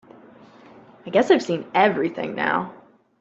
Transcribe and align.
I 1.05 1.11
guess 1.11 1.29
I've 1.29 1.43
seen 1.43 1.69
everything 1.75 2.33
now. 2.33 2.73